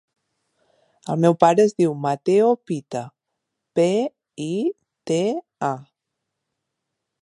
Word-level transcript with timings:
El 1.13 1.19
meu 1.25 1.35
pare 1.43 1.65
es 1.69 1.75
diu 1.81 1.93
Matteo 2.07 2.49
Pita: 2.71 3.03
pe, 3.81 3.87
i, 4.49 4.53
te, 5.13 5.23
a. 5.73 5.73